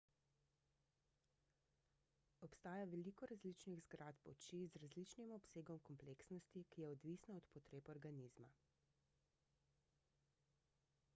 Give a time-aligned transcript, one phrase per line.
[2.47, 8.49] obstaja veliko različnih zgradb oči z različnim obsegom kompleksnosti ki je odvisna od potreb organizma